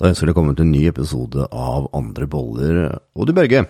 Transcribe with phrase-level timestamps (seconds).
[0.00, 2.76] Da ønsker det velkommen til en ny episode av Andre boller.
[3.12, 3.66] Og du, Børge.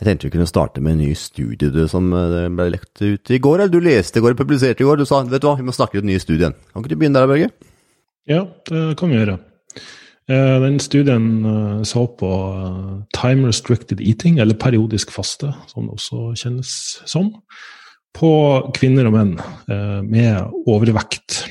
[0.00, 3.38] Jeg tenkte vi kunne starte med en ny studie som eh, ble lekt ut i
[3.38, 3.60] går.
[3.60, 4.98] Eller du leste i går, publiserte i går.
[4.98, 6.56] Du sa vet du hva, vi må snakke ut nye studien.
[6.72, 7.50] Kan ikke du begynne der, Børge?
[8.26, 9.38] Ja, det kan vi gjøre.
[10.34, 12.32] Eh, den studien eh, så på
[13.14, 16.74] time restricted eating, eller periodisk faste, som det også kjennes
[17.06, 17.36] som,
[18.18, 18.34] på
[18.74, 19.36] kvinner og menn
[20.10, 21.44] med overvekt.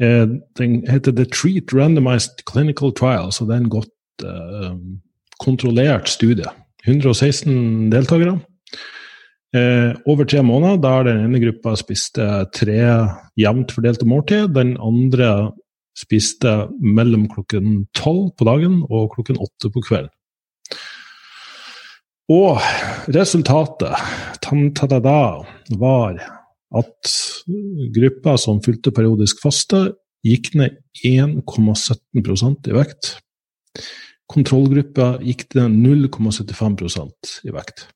[0.00, 4.24] Den heter The Treat Randomized Clinical Trial, så det er en godt
[5.40, 6.48] kontrollert studie.
[6.86, 8.38] 116 deltakere.
[9.50, 12.78] Eh, over tre måneder, der den ene gruppa spiste tre
[13.36, 14.54] jevnt fordelte måltid.
[14.54, 15.52] Den andre
[15.98, 20.12] spiste mellom klokken tolv på dagen og klokken åtte på kvelden.
[22.30, 22.62] Og
[23.10, 23.90] resultatet
[25.02, 25.22] da,
[25.82, 26.20] var
[26.76, 27.14] at
[27.94, 29.90] gruppa som fylte periodisk faste,
[30.26, 33.14] gikk ned 1,17% i vekt.
[34.30, 37.88] Kontrollgruppa gikk ned 0,75% i vekt.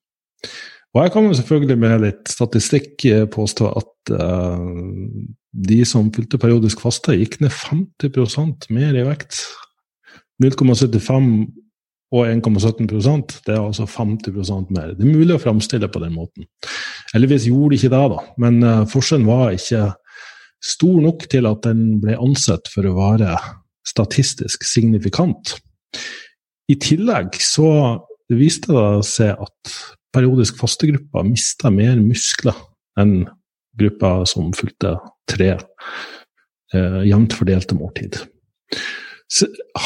[0.95, 4.61] Og jeg kan jo selvfølgelig med litt statistikk eh, påstå at uh,
[5.51, 9.41] de som fylte periodisk faste, gikk ned 50% mer i vekt.
[10.43, 11.29] 0,75
[12.15, 14.93] og 1,17% det er altså 50% mer.
[14.95, 16.47] Det er mulig å framstille på den måten.
[17.15, 19.85] Heldigvis gjorde de ikke det, da, men uh, forskjellen var ikke
[20.65, 23.37] stor nok til at den ble ansett for å være
[23.85, 25.55] statistisk signifikant.
[26.67, 27.69] I tillegg så
[28.33, 29.75] viste det seg at
[30.15, 32.57] periodisk fastegruppa mista mer muskler
[32.99, 33.25] enn
[33.77, 34.95] gruppa som fulgte
[35.29, 38.21] tre eh, jevnt fordelte måltid.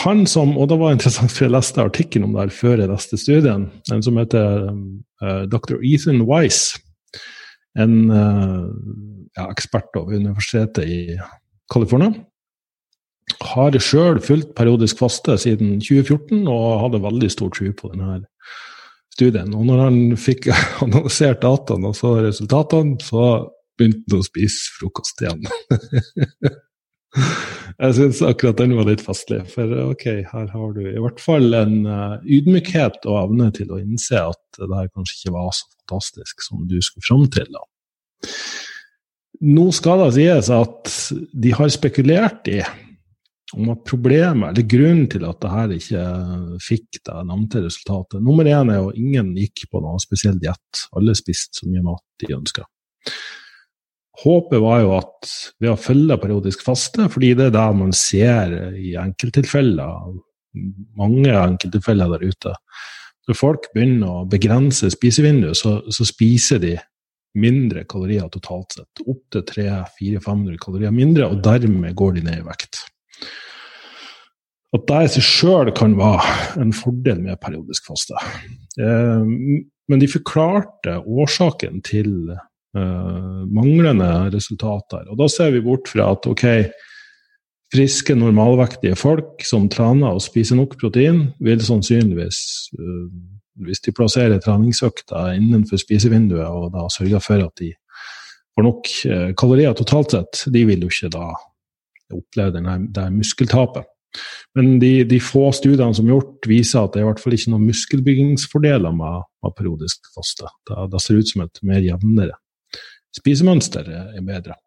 [0.04, 2.92] Han som, og det var interessant, for jeg leste artikkelen om det her før jeg
[2.92, 5.80] leste studien, en som heter uh, dr.
[5.82, 6.78] Ethan Wise,
[7.80, 8.66] en uh,
[9.38, 11.00] ja, ekspert over Universitetet i
[11.72, 12.14] California
[13.46, 18.24] har sjøl fulgt periodisk faste siden 2014 og hadde veldig stor tro på denne
[19.14, 19.54] studien.
[19.56, 20.50] Og når han fikk
[20.86, 23.28] analysert dataene og så resultatene, så
[23.80, 25.46] begynte han å spise frokost igjen.
[27.80, 31.56] Jeg syns akkurat den var litt festlig, for ok, her har du i hvert fall
[31.58, 35.66] en uh, ydmykhet og evne til å innse at det her kanskje ikke var så
[35.90, 37.48] fantastisk som du skulle fram til.
[37.50, 37.64] da.
[39.42, 40.94] Nå skal det sies at
[41.34, 42.62] de har spekulert i
[43.58, 46.02] om at problemet, eller grunnen til at det her ikke
[46.62, 50.84] fikk det nevnte resultatet Nummer én er jo at ingen gikk på noe spesiell diett.
[50.94, 52.68] Alle spiste så mye mat de ønska.
[54.20, 55.32] Håpet var jo at
[55.64, 60.14] ved å følge periodisk faste, fordi det er det man ser i enkelttilfeller,
[61.00, 62.54] mange enkelttilfeller der ute
[63.30, 66.76] Når folk begynner å begrense spisevinduet, så, så spiser de
[67.38, 69.04] mindre kalorier totalt sett.
[69.06, 72.82] Opptil 300-400-500 kalorier mindre, og dermed går de ned i vekt
[74.76, 78.18] at det i seg sjøl kan være en fordel med periodisk faste.
[78.78, 79.24] Eh,
[79.90, 85.08] men de forklarte årsaken til eh, manglende resultater.
[85.10, 86.46] Og da ser vi bort fra at ok,
[87.74, 92.40] friske, normalvektige folk som trener og spiser nok protein, vil sannsynligvis,
[92.80, 93.04] eh,
[93.66, 97.74] hvis de plasserer treningsøkta innenfor spisevinduet og da sørger for at de
[98.56, 98.90] får nok
[99.40, 101.28] kalorier totalt sett, de vil jo ikke da
[102.16, 103.88] oppleve denne, det muskeltapet.
[104.58, 107.36] Men de, de, få studiene som er gjort, viser at det er i hvert fall
[107.36, 110.50] ikke noen muskelbyggingsfordeler med, med periodisk faste.
[110.68, 112.40] Det, det, ser ut som et mer jevnere
[113.16, 114.58] spisemønster er bedre.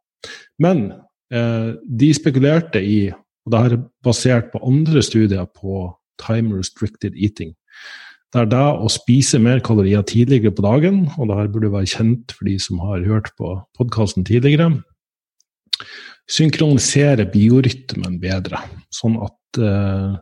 [0.63, 1.01] Men eh,
[1.33, 3.07] de spekulerte i,
[3.47, 5.87] og det er basert på andre studier på
[6.21, 7.55] time restricted eating,
[8.33, 11.91] det er det å spise mer kalorier tidligere på dagen, og det her burde være
[11.93, 14.71] kjent for de som har hørt på podkasten tidligere,
[16.33, 18.63] synkronisere biorytmen bedre,
[18.95, 20.15] sånn at eh,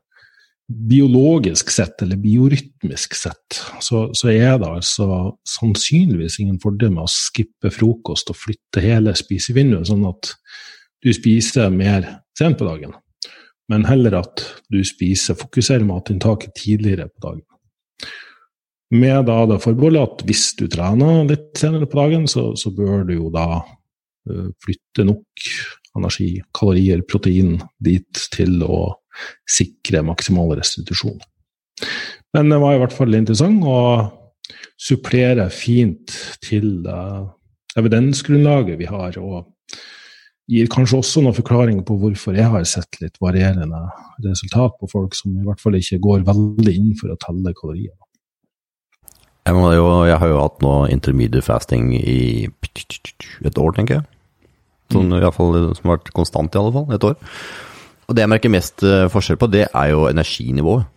[0.90, 7.14] biologisk sett, eller biorytmisk sett, så, så, er det altså sannsynligvis ingen fordel med å
[7.14, 10.34] skippe frokost og flytte hele spisevinduet, sånn at
[11.04, 12.06] du spiser mer
[12.38, 12.92] sent på dagen,
[13.70, 17.46] men heller at du spiser, fokuserer matinntaket tidligere på dagen.
[18.90, 23.04] Med da det forbeholdet at hvis du trener litt senere på dagen, så, så bør
[23.06, 25.50] du jo da uh, flytte nok
[25.98, 28.82] energi, kalorier, protein dit til å
[29.50, 31.20] sikre maksimal restitusjon.
[32.34, 33.78] Men det var i hvert fall interessant å
[34.80, 37.30] supplere fint til uh,
[37.78, 39.46] evidensgrunnlaget vi har, og
[40.50, 43.80] gir kanskje også noen forklaringer på hvorfor jeg har sett litt varierende
[44.24, 47.94] resultat på folk som i hvert fall ikke går veldig inn for å telle kalorier.
[49.46, 54.08] Jeg, jo, jeg har jo hatt noe intermediate fasting i et år, tenker jeg.
[54.90, 56.88] Sånn, i hvert fall, som har vært konstant, i alle fall.
[56.94, 57.16] Et år.
[58.10, 60.88] Og det jeg merker mest uh, forskjell på, det er jo energinivået.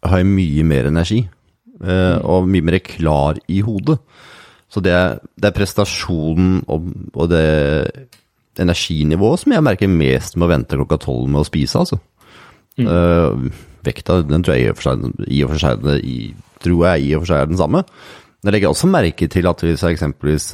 [0.00, 1.20] Jeg har mye mer energi,
[1.84, 4.00] uh, og mye mer klar i hodet.
[4.70, 4.94] Så det,
[5.38, 7.46] det er prestasjonen og, og, det
[8.58, 12.00] energinivået som jeg merker mest med å vente klokka tolv med å spise, altså.
[12.80, 12.86] Mm.
[12.86, 16.16] Uh, vekta, den tror jeg i og for seg, i og for seg, i,
[16.64, 17.84] tror jeg i og for seg er den samme.
[18.40, 20.46] Men jeg legger også merke til at hvis jeg eksempelvis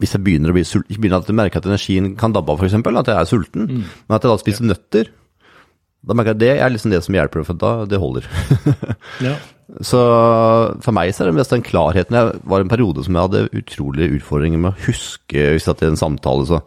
[0.00, 2.60] hvis jeg begynner å bli sulten, begynner at jeg merker at energien kan dabbe av,
[2.60, 3.84] f.eks., at jeg er sulten, mm.
[4.08, 4.70] men at jeg da spiser ja.
[4.72, 5.10] nøtter,
[6.06, 8.26] da merker jeg at det er liksom det som hjelper, for da det holder.
[9.26, 9.34] ja.
[9.82, 10.00] Så
[10.84, 12.14] for meg så er det mest den klarheten.
[12.14, 15.88] Jeg var en periode som jeg hadde utrolige utfordringer med å huske hvis jeg i
[15.90, 16.62] en samtale så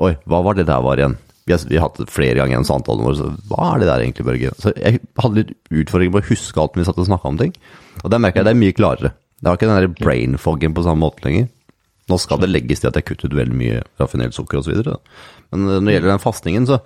[0.00, 1.18] Oi, hva var det der var igjen?
[1.44, 4.04] Vi har, vi har hatt flere ganger i en vår, så hva er det der
[4.04, 4.52] egentlig, Børge?
[4.62, 7.52] Så jeg hadde litt utfordringer med å huske alt vi satt og snakka om ting.
[8.00, 9.10] Og der merker jeg det er mye klarere.
[9.40, 11.50] Det har ikke den der brain foggen på samme måte lenger.
[12.08, 14.80] Nå skal det legges til at jeg kuttet veldig mye raffinert sukker osv.
[15.52, 16.80] Men når det gjelder den fastingen, så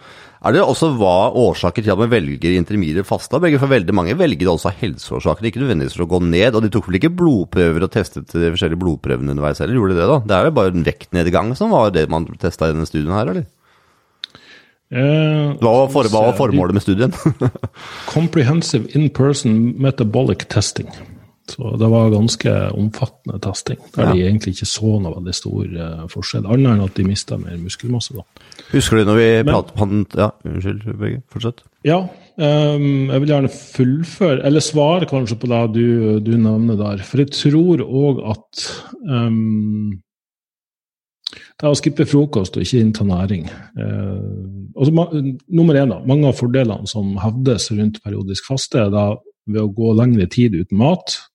[0.45, 3.41] er det også hva årsaker til at man velger intermedier fasta.
[3.41, 6.53] For veldig mange velger det også av helseårsaker, ikke nødvendigvis for å gå ned.
[6.53, 10.03] Og de tok vel ikke blodprøver og testet de forskjellige blodprøvene underveis heller, gjorde de
[10.03, 10.19] det da?
[10.29, 13.33] Det er jo bare en vektnedgang som var det man testa i denne studien her,
[13.33, 13.49] eller?
[14.95, 17.17] Eh, hva, var for, hva var formålet med studien?
[18.15, 20.93] comprehensive in-person metabolic testing.
[21.49, 24.13] Så det var ganske omfattende testing, der ja.
[24.13, 27.59] de egentlig ikke så noe veldig stor uh, forskjell, annet enn at de mista mer
[27.61, 28.17] muskelmasse.
[28.17, 28.25] da.
[28.71, 31.19] Husker du når vi pratet på han Ja, unnskyld, begge.
[31.33, 31.61] Fortsett.
[31.85, 31.99] Ja,
[32.41, 35.85] um, jeg vil gjerne fullføre, eller svare kanskje på det du,
[36.25, 37.05] du nevner der.
[37.05, 38.65] For jeg tror òg at
[39.05, 39.93] um,
[41.29, 43.45] det er å skippe frokost og ikke innta næring.
[43.77, 45.07] Uh, altså,
[45.61, 49.11] nummer én, da, mange av fordelene som hevdes rundt periodisk faste, er da
[49.45, 51.34] ved å gå lengre tid uten mat, Eh,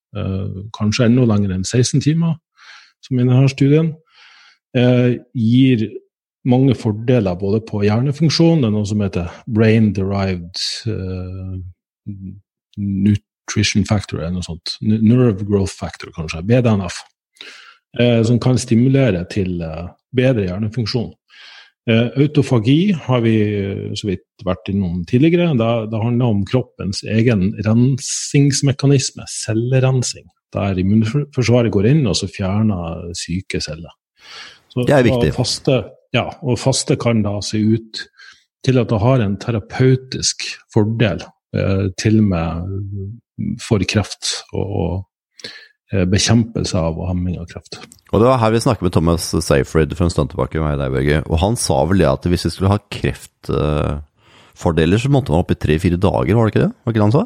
[0.74, 2.38] kanskje enda lenger enn 16 timer,
[3.06, 3.92] som i denne studien,
[4.78, 5.86] eh, gir
[6.48, 11.58] mange fordeler både på hjernefunksjon, det er noe som heter brain derived uh,
[12.80, 14.78] nutrition factor, eller noe sånt.
[14.82, 16.46] Nerve growth factor, kanskje.
[16.48, 17.02] BDNF.
[18.00, 21.12] Uh, som kan stimulere til uh, bedre hjernefunksjon.
[21.90, 23.36] Autofagi har vi
[23.98, 25.56] så vidt vært innom tidligere.
[25.58, 30.28] Det, det handler om kroppens egen rensingsmekanisme, cellerensing.
[30.54, 33.94] Der immunforsvaret går inn og så fjerner syke celler.
[34.70, 35.32] Så, det er viktig.
[35.32, 35.80] Og faste,
[36.14, 38.04] ja, og faste kan da se ut
[38.66, 41.24] til at det har en terapeutisk fordel,
[41.56, 45.09] eh, til og med for kreft og, og Eh,
[45.90, 47.80] bekjempelse av og hemming av kreft.
[48.14, 50.94] Og Det var her vi snakket med Thomas Seyfried for en stund tilbake, med deg,
[50.94, 51.18] Børge.
[51.26, 55.54] og han sa vel det at hvis vi skulle ha kreftfordeler, så måtte man opp
[55.54, 56.74] i tre-fire dager, var det ikke det?
[56.74, 57.26] Var det ikke det han sa?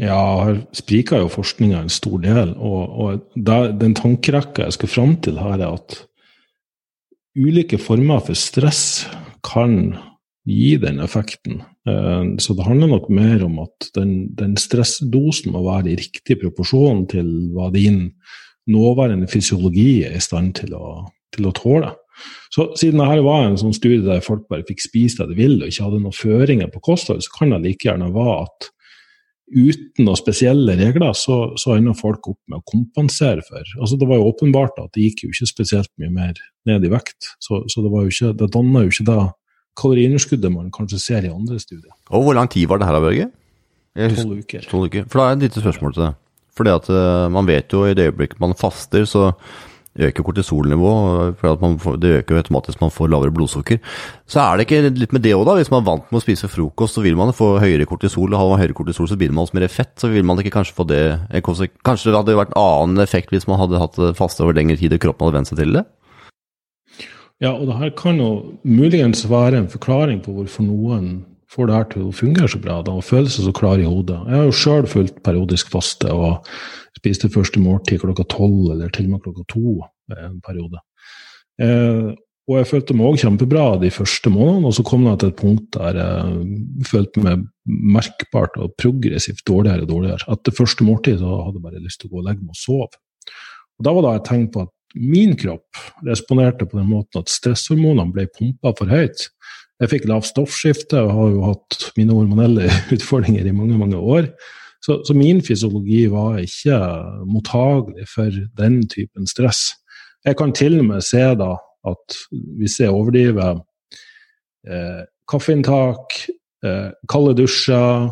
[0.00, 2.54] Ja, her spriker jo forskninga en stor del.
[2.56, 5.98] Og, og der, den tankerekka jeg skal fram til her, er at
[7.36, 9.04] ulike former for stress
[9.44, 9.98] kan
[10.48, 11.62] gi den effekten.
[11.88, 16.40] Eh, så det handler nok mer om at den, den stressdosen må være i riktig
[16.42, 18.08] proporsjon til hva din
[18.70, 21.02] nåværende fysiologi er i stand til å,
[21.34, 21.94] til å tåle.
[22.52, 25.64] Så siden dette var en sånn studie der folk bare fikk spise det de ville
[25.64, 28.68] og ikke hadde noen føringer på kosthold, så kan det like gjerne være at
[29.52, 33.64] uten noen spesielle regler, så, så ender folk opp med å kompensere for.
[33.80, 36.92] Altså Det var jo åpenbart at det gikk jo ikke spesielt mye mer ned i
[36.92, 39.18] vekt, så, så det, var jo ikke, det danna jo ikke da
[39.78, 41.92] kaloriunderskuddet man kanskje ser i andre studier.
[42.10, 43.30] Og Hvor lang tid var det her, Børge?
[43.96, 44.64] Tolv uker.
[44.68, 45.08] 12 uker.
[45.08, 46.14] For da er et lite spørsmål til det.
[46.56, 49.32] Fordi at uh, Man vet jo i det øyeblikket man faster, så
[49.92, 51.36] øker kortisolnivået.
[51.36, 53.78] for Det øker jo automatisk man får lavere blodsukker.
[54.26, 55.54] Så er det ikke litt med det òg, da?
[55.54, 58.32] Hvis man er vant med å spise frokost, så vil man få høyere kortisol.
[58.32, 59.92] Og har man høyere kortisol, så binder man også mer fett.
[60.00, 61.02] Så vil man ikke kanskje få det
[61.84, 65.00] Kanskje det hadde vært annen effekt hvis man hadde hatt faste over lengre tid og
[65.00, 65.84] kroppen hadde vent seg til det?
[67.42, 68.30] Ja, og det her kan jo
[68.62, 72.78] muligens være en forklaring på hvorfor noen får det her til å fungere så bra
[72.86, 74.20] da, og føle seg så klar i hodet.
[74.28, 76.46] Jeg har jo sjøl fulgt periodisk faste og
[76.96, 79.74] spiste første måltid klokka tolv eller til og med klokka to
[80.12, 80.80] en periode.
[81.62, 82.12] Eh,
[82.50, 85.38] og jeg følte meg òg kjempebra de første månedene, og så kom det til et
[85.38, 90.26] punkt der jeg følte meg merkbart og progressivt dårligere og dårligere.
[90.34, 92.62] Etter første måltid så hadde jeg bare lyst til å gå og legge meg og
[92.62, 93.02] sove.
[93.78, 97.32] Og Da var det et tegn på at min kropp responderte på den måten at
[97.32, 99.28] stresshormonene ble pumpa for høyt.
[99.82, 104.30] Jeg fikk lavt stoffskifte og har jo hatt mine hormonelle utfordringer i mange mange år.
[104.82, 106.78] Så, så min fysiologi var ikke
[107.30, 109.70] mottagelig for den typen stress.
[110.26, 111.54] Jeg kan til og med se da
[111.86, 112.16] at
[112.58, 113.60] hvis jeg overdriver
[114.66, 116.18] eh, kaffeinntak,
[116.66, 118.10] eh, kalde dusjer,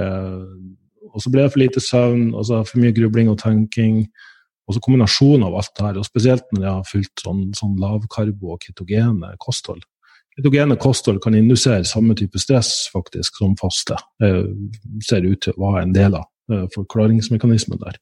[0.00, 0.44] eh,
[1.10, 4.04] og så ble det for lite søvn, og så for mye grubling og tenking,
[4.70, 7.78] og så kombinasjonen av alt det her, og spesielt når jeg har fulgt sånn, sånn
[7.82, 9.82] lavkarbo og ketogene kosthold,
[10.38, 13.96] Ketogene kosthold kan indusere samme type stress faktisk som faste.
[14.22, 14.46] Eh,
[15.04, 17.98] ser ut til å være en del av eh, forklaringsmekanismen der.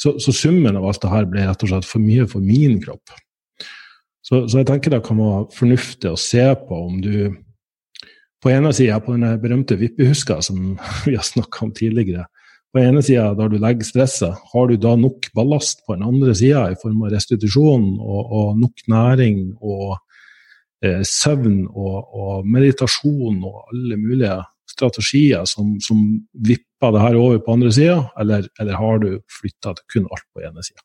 [0.00, 2.78] Så, så, summen av alt det her ble rett og slett for mye for min
[2.82, 3.14] kropp.
[4.24, 7.34] Så, så jeg tenker det kan være fornuftig å se på om du
[8.44, 10.78] på ene sida, på den berømte vippehuska som
[11.08, 12.28] vi har snakka om tidligere,
[12.74, 16.34] på ene sida der du legger stresset, har du da nok ballast på den andre
[16.34, 19.92] sida i form av restitusjon og, og nok næring og
[20.82, 24.40] eh, søvn og, og, meditasjon og alle mulige
[24.74, 26.00] strategier som, som
[26.34, 30.42] vipper det her over på andre sida, eller, eller, har du flytta kun alt på
[30.42, 30.82] ene sida?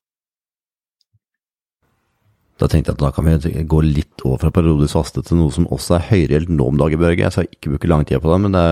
[2.60, 5.56] Da tenkte jeg at da kan vi gå litt over fra periodisk faste til noe
[5.56, 7.24] som også er høyreelt nå om dagen, Børge.
[7.24, 8.66] Jeg skal ikke bruke lang tid på det, men det,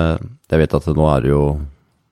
[0.51, 1.43] jeg vet at nå er det jo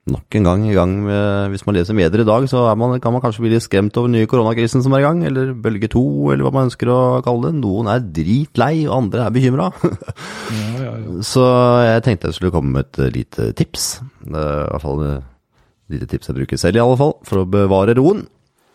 [0.05, 3.13] nok en gang i gang med Hvis man leser medier i dag, så man, kan
[3.13, 5.89] man kanskje bli litt skremt over den nye koronakrisen som er i gang, eller bølge
[5.91, 7.61] to, eller hva man ønsker å kalle det.
[7.63, 9.71] Noen er dritlei, og andre er bekymra.
[10.59, 11.15] ja, ja, ja.
[11.25, 11.45] Så
[11.87, 13.87] jeg tenkte jeg skulle komme med et lite tips.
[14.27, 17.97] I hvert fall et lite tips jeg bruker selv, i alle fall, for å bevare
[17.97, 18.25] roen.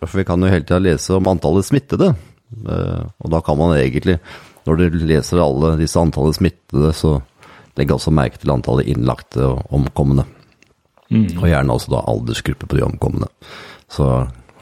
[0.03, 2.15] For vi kan jo hele tida lese om antallet smittede.
[2.67, 4.19] Eh, og da kan man egentlig,
[4.67, 7.19] når du leser alle disse antallet smittede, så
[7.79, 10.27] legge også merke til antallet innlagte og omkomne.
[11.11, 11.27] Mm.
[11.41, 13.31] Og gjerne også da aldersgruppe på de omkomne.
[13.91, 14.07] Så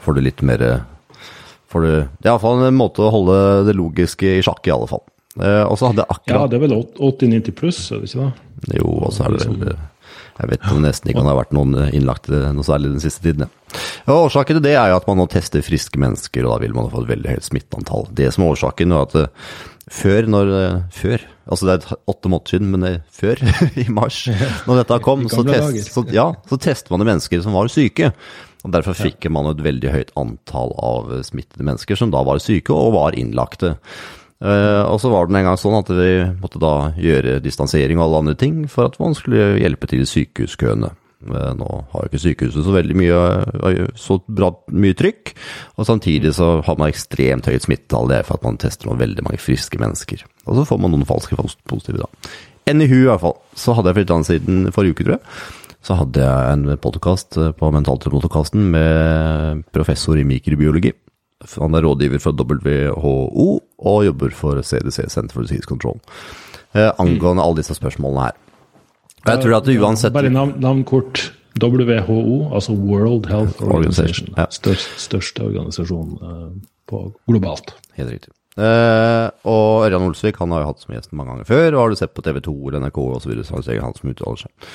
[0.03, 0.63] får du litt mer
[1.69, 3.37] får du, Det er iallfall en måte å holde
[3.69, 5.05] det logiske i sjakk, i alle fall.
[5.37, 8.25] Eh, og så hadde jeg akkurat Ja, det er vel 80-90 pluss, er det ikke
[8.25, 8.79] det?
[8.81, 9.77] Jo, og så er det vel
[10.39, 13.49] jeg vet nesten ikke om det har vært noen innlagte noe særlig den siste tiden.
[14.07, 14.13] Ja.
[14.15, 16.87] årsaken til det er jo at man nå tester friske mennesker, og da vil man
[16.93, 18.07] få et veldig høyt smitteantall.
[18.15, 19.49] Det som er årsaken, er at eh,
[19.93, 23.41] før, når, eh, før altså det er åtte måneder siden, men det før,
[23.83, 24.21] i mars,
[24.69, 28.11] når dette kom, så, test, så, ja, så tester man mennesker som var syke.
[28.63, 32.75] og Derfor fikk man et veldig høyt antall av smittede mennesker som da var syke
[32.75, 33.75] og var innlagte.
[34.39, 38.05] Uh, og så var det en gang sånn at vi måtte da gjøre distansering og
[38.05, 40.93] alle andre ting for at man skulle hjelpe til i sykehuskøene.
[41.25, 43.17] Uh, nå har jo ikke sykehuset så veldig mye,
[43.59, 45.33] uh, så bra, mye trykk,
[45.75, 48.11] og samtidig så har man ekstremt høyt smittetall.
[48.11, 50.23] Det er for at man tester noen veldig mange friske mennesker.
[50.47, 52.31] Og så får man noen falske positive, da.
[52.69, 53.37] NIHU i hvert fall.
[53.57, 55.25] Så hadde jeg for litt annet siden forrige uke, tror jeg.
[55.83, 60.91] Så hadde jeg en podkast på Mentalterapeutkasten med professor i mikrobiologi
[61.55, 63.45] han er rådgiver for WHO
[63.79, 65.99] og jobber for CDC, Senter for Disease Control,
[66.75, 68.35] eh, angående alle disse spørsmålene her.
[69.25, 71.29] Og jeg tror at uansett Bare navn, navn kort.
[71.59, 74.29] WHO, altså World Health Organization.
[74.37, 74.45] Ja.
[74.53, 76.51] Størst, største organisasjon uh,
[76.87, 77.73] på globalt.
[77.97, 78.31] Helt riktig.
[78.59, 81.91] Uh, og Ørjan Olsvik han har jo hatt som gjest mange ganger før, og har
[81.91, 84.43] du sett på TV 2 eller NRK osv., så, så er det han som uttaler
[84.45, 84.71] seg.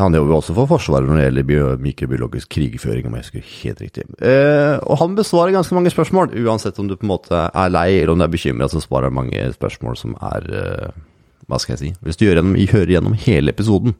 [0.00, 4.06] Han jobber også for Forsvaret når det gjelder mikrobiologisk krigføring, om jeg husker helt riktig.
[4.18, 7.88] Uh, og han besvarer ganske mange spørsmål, uansett om du på en måte er lei
[8.00, 11.02] eller om du er bekymra, så svarer han mange spørsmål som er eh,
[11.50, 13.96] Hva skal jeg si Hvis du gjennom, hører gjennom hele episoden,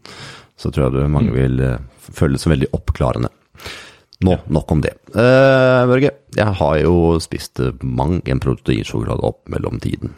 [0.57, 1.39] så tror jeg det mange mm.
[1.39, 1.81] vil eh,
[2.15, 3.31] føle det som veldig oppklarende.
[4.25, 4.95] Nå, nok om det.
[5.13, 10.15] Uh, Børge, jeg har jo spist mang en proteinsjokolade opp mellom tiden.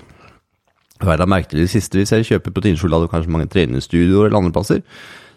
[1.02, 4.38] Hva er det merke til det siste hvis jeg kjøper proteinsjokolade kanskje mange treningsstudioer eller
[4.38, 4.84] andre plasser?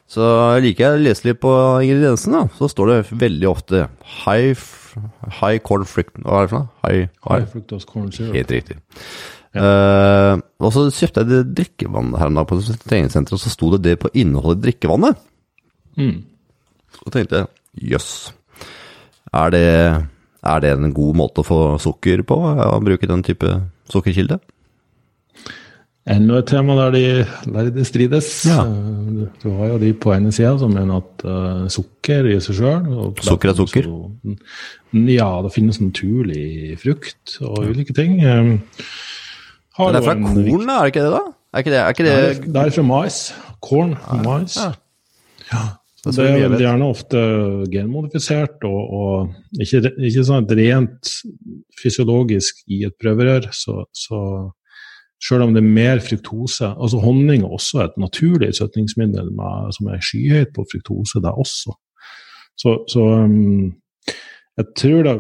[0.10, 0.26] Så
[0.64, 1.52] liker jeg å lese litt på
[1.86, 2.48] ingrediensene.
[2.58, 3.84] Så står det veldig ofte
[4.24, 4.58] high,
[5.42, 6.16] high corn fruct...
[6.24, 6.72] Hva er det for noe?
[6.86, 8.34] High, high, high fructose corn syrup.
[8.34, 8.80] Helt riktig.
[9.58, 9.66] Ja.
[9.66, 13.72] Uh, og så kjøpte jeg det drikkevannet her en dag på treningssenteret, og så sto
[13.74, 15.24] det det på innholdet i drikkevannet.
[15.98, 16.20] Mm.
[17.00, 18.12] Så tenkte jeg jøss,
[19.34, 22.38] er, er, det en god måte å få sukker på?
[22.38, 23.58] Å bruke den type
[23.90, 24.40] sukkerkilde?
[26.10, 27.04] Enda et tema der de
[27.54, 28.30] lærde strides.
[28.50, 28.64] Ja.
[28.66, 32.58] Eh, du har jo de på ene sida som mener at uh, sukker i seg
[32.58, 32.88] sjøl
[33.22, 33.90] Sukker er sukker?
[33.90, 34.34] Så,
[35.12, 38.18] ja, det finnes naturlig frukt og ulike ting.
[38.26, 38.56] Um,
[39.80, 40.78] Men det er fra korn, da?
[40.78, 41.26] Er det ikke det, da?
[41.50, 42.14] Er ikke det, er ikke det...
[42.14, 43.20] det, er, det er fra mais.
[43.64, 43.96] Korn.
[43.98, 44.22] Ja.
[44.26, 44.58] Mais.
[45.50, 45.66] Ja.
[46.00, 47.22] Det, det er vel gjerne ofte
[47.74, 51.12] genmodifisert og, og ikke, ikke sånn rent
[51.82, 53.50] fysiologisk i et prøverør.
[53.56, 54.22] Så, så
[55.20, 56.70] Sjøl om det er mer fruktose.
[56.80, 61.76] Altså Honning er også et naturlig søtningsmiddel med, som er skyhøyt på fruktose, det også.
[62.60, 63.74] Så, så um,
[64.56, 65.16] jeg tror det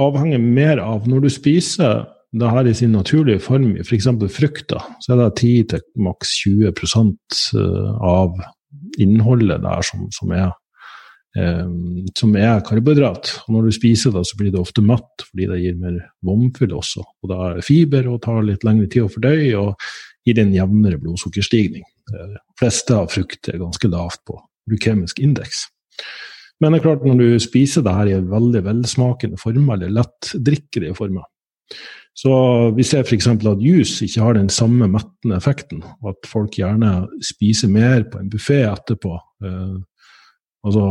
[0.00, 4.08] avhenger mer av Når du spiser det her i sin naturlige form, f.eks.
[4.32, 8.40] frukter, så er det 10 til maks 20 uh, av
[9.00, 10.48] innholdet der som, som er
[11.36, 11.68] eh,
[12.16, 13.34] som er karbohydrat.
[13.46, 16.72] Og når du spiser det, så blir det ofte matt, fordi det gir mer vomfyll
[16.76, 17.04] også.
[17.22, 19.88] Og da er det fiber og tar litt lengre tid å fordøye, og
[20.28, 21.84] gir en jevnere blodsukkerstigning.
[22.12, 22.26] De
[22.60, 24.38] fleste av frukt er ganske lavt på
[24.70, 25.66] glykemisk indeks.
[26.62, 30.94] Men det er klart, når du spiser det her i veldig velsmakende former, eller lettdrikkelige
[30.94, 31.26] former,
[32.14, 32.32] Så
[32.76, 33.26] vi ser f.eks.
[33.26, 38.20] at juice ikke har den samme mettende effekten, og at folk gjerne spiser mer på
[38.20, 39.16] en buffé etterpå.
[39.44, 39.78] Eh,
[40.66, 40.84] altså,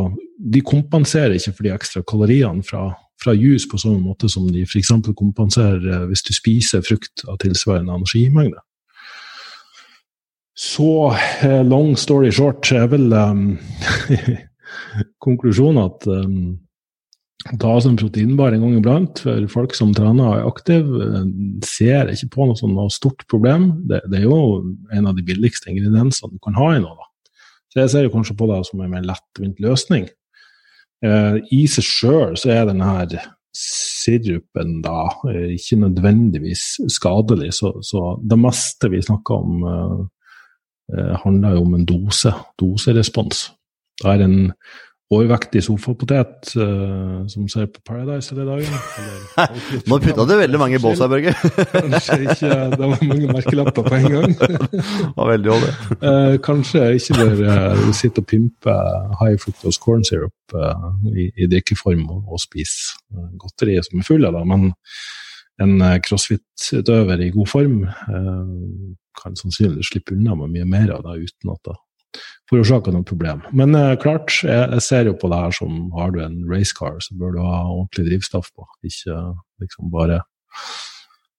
[0.54, 2.88] de kompenserer ikke for de ekstra kaloriene fra,
[3.22, 4.96] fra juice på samme måte som de f.eks.
[5.14, 8.66] kompenserer eh, hvis du spiser frukt av tilsvarende energimengde.
[10.58, 11.14] Så
[11.46, 13.46] eh, long story short er vel um,
[15.26, 16.42] konklusjonen at um,
[17.60, 21.12] ta oss en proteinbar en gang iblant for folk som trener og er aktive,
[21.66, 23.72] ser ikke på noe sånn stort problem.
[23.90, 24.40] Det, det, er jo
[24.94, 26.96] en av de billigste ingrediensene du kan ha i noe.
[26.98, 27.36] da.
[27.72, 30.10] Så jeg ser jo kanskje på det som en mer lettvint løsning.
[31.02, 33.16] Eh, I seg sjøl så er denne her
[33.58, 40.02] sirupen da eh, ikke nødvendigvis skadelig, så, så det meste vi snakker om eh,
[40.92, 43.50] eh handler jo om en dose, doserespons.
[44.02, 44.38] Det er en
[45.12, 48.78] overvektig sofapotet uh, som ser på Paradise hele dagen.
[49.44, 51.34] Eller, Nå putta du veldig mange i bås her, Børge.
[51.74, 54.36] kanskje ikke Det var mange merkelapper på en gang.
[55.20, 55.74] var veldig olje.
[56.02, 58.74] Uh, kanskje ikke bør uh, sitte og pimpe
[59.20, 60.56] high fructose corn syrup
[61.12, 62.98] i, i, drikkeform og, og spise
[63.40, 64.72] godteri som er full av det, men
[65.62, 67.78] en crossfit-utøver i god form
[69.22, 71.78] kan sannsynligvis slippe unna med mye mer av det uten at det
[72.52, 73.44] forårsaka noe problem.
[73.56, 77.00] Men eh, klart, jeg, jeg, ser jo på det her som har du en racecar,
[77.04, 79.22] så bør du ha ordentlig drivstoff på, ikke
[79.64, 80.20] liksom bare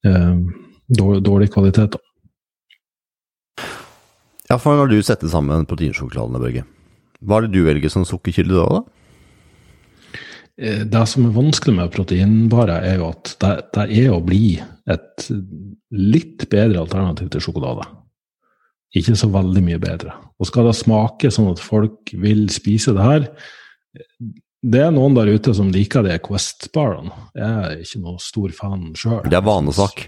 [0.09, 0.41] eh,
[0.89, 1.99] dårlig, dårlig, kvalitet.
[1.99, 3.69] Da.
[4.49, 6.67] Ja, for når du setter sammen proteinsjokoladene, Børge,
[7.23, 8.81] hva er det du velger som sukkerkilde da?
[8.81, 8.83] da?
[10.63, 14.57] Eh, det som er vanskelig med proteinbare, er jo at det, det er å bli
[14.91, 15.29] et
[15.93, 17.85] litt bedre alternativ til sjokolade
[18.99, 20.15] ikke så veldig mye bedre.
[20.41, 23.29] Og skal det smake sånn at folk vil spise det her
[24.63, 27.11] Det er noen der ute som liker de Quest-barene.
[27.35, 29.25] Jeg er ikke noe stor fan sjøl.
[29.27, 30.05] Det er vanesak.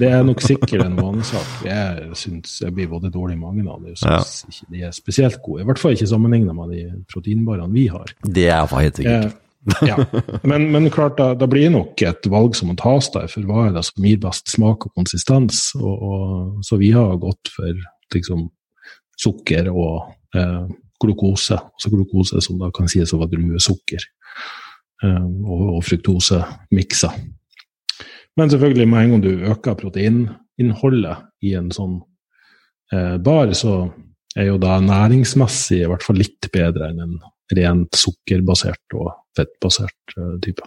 [0.00, 1.48] det er nok sikkert en vanesak.
[1.66, 3.96] Jeg syns jeg blir både dårlig i magen av det.
[3.96, 4.54] og syns ja.
[4.54, 5.64] ikke de er spesielt gode.
[5.64, 8.14] I hvert fall ikke sammenlignet med de proteinbarene vi har.
[8.22, 9.40] Det er helt sikkert.
[9.86, 9.96] ja.
[10.42, 13.66] Men, men klart, da, da, blir nok et valg som må tas der, for hva
[13.68, 15.66] er det som gir best smak og konsistens?
[15.78, 17.82] Og, og, så vi har gått for
[18.14, 18.46] liksom,
[19.20, 20.64] sukker og eh,
[21.00, 24.06] glukose, altså glukose som da kan sies å være druesukker,
[25.04, 26.40] eh, og, og fruktose
[26.72, 27.12] miksa.
[28.38, 31.98] Men selvfølgelig, med en gang du øker proteininnholdet i en sånn
[32.94, 33.82] eh, bar, så
[34.38, 37.16] er jo da næringsmessig i hvert fall litt bedre enn en
[37.58, 40.66] rent sukkerbasert og fettbasert uh, type.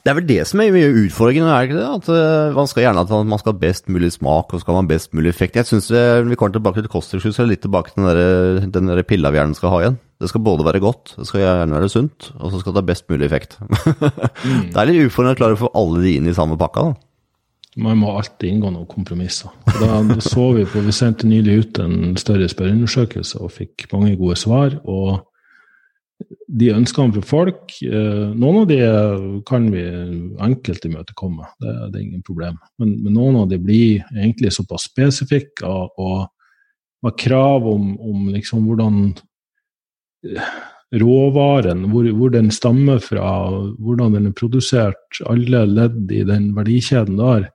[0.00, 1.88] Det er vel det som er mye utfordringen, er det ikke det?
[1.98, 4.84] At uh, Man skal gjerne at man skal ha best mulig smak og skal ha
[4.88, 5.58] best mulig effekt.
[5.60, 9.04] Jeg syns vi kommer tilbake til kosttilskudd, så litt tilbake til den, der, den der
[9.04, 10.00] pilla vi gjerne skal ha igjen.
[10.20, 12.88] Det skal både være godt, det skal gjerne være sunt, og så skal det ha
[12.90, 13.60] best mulig effekt.
[13.60, 14.72] mm.
[14.72, 16.90] Det er litt utfordrende å klare å få alle de inn i samme pakka.
[16.90, 16.98] da.
[17.78, 19.52] Man må alltid inngå noen kompromisser.
[19.78, 24.36] Da så Vi på, vi sendte nylig ut en større spørreundersøkelse og fikk mange gode
[24.36, 24.74] svar.
[24.84, 25.20] og
[26.50, 28.80] de ønskene fra folk eh, Noen av de
[29.48, 29.84] kan vi
[30.42, 32.58] enkelt imøtekomme, det, det, er ingen problem.
[32.80, 36.26] Men, men, noen av de blir egentlig såpass spesifikke og,
[37.04, 38.98] med krav om, om liksom hvordan
[40.26, 40.50] eh,
[41.00, 43.30] råvaren, hvor, hvor, den stammer fra,
[43.78, 47.48] hvordan den er produsert, alle ledd i den verdikjeden der,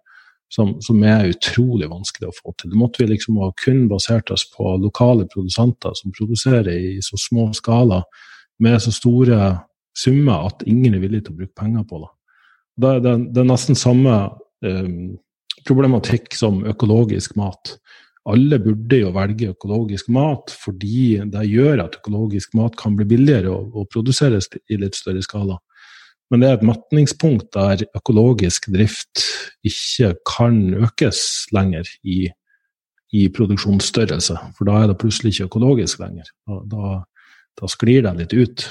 [0.53, 2.71] som, som, er utrolig vanskelig å få til.
[2.71, 7.19] Det måtte vi liksom ha kun basert oss på lokale produsenter som produserer i så
[7.19, 8.03] små skala
[8.63, 9.39] med så store
[9.95, 12.11] summer at ingen er villig til å bruke penger på det.
[12.75, 14.15] Det, er, det er nesten samme
[14.65, 15.15] um,
[15.67, 17.77] problematikk som økologisk mat.
[18.25, 23.53] Alle burde jo velge økologisk mat fordi det gjør at økologisk mat kan bli billigere
[23.53, 25.59] og, og produseres i litt større skala.
[26.33, 29.21] Men det er et matningspunkt der økologisk drift
[29.65, 31.19] ikke kan økes
[31.53, 32.25] lenger i,
[33.13, 36.31] i produksjonsstørrelse, for da er det plutselig ikke økologisk lenger.
[36.49, 36.95] Da, da,
[37.59, 38.65] da sklir det litt ut.